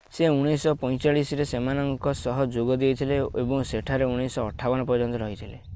ସେ 0.17 0.27
1945ରେ 0.27 1.45
ସେମାନଙ୍କ 1.51 2.15
ସହ 2.23 2.41
ଯୋଗ 2.57 2.81
ଦେଇଥିଲେ 2.85 3.21
ଏବଂ 3.45 3.69
ସେଠାରେ 3.75 4.13
1958 4.17 4.91
ପର୍ଯ୍ୟନ୍ତ 4.93 5.25
ରହିଥିଲେ 5.27 5.67